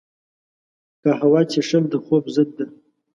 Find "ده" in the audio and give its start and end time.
2.57-2.65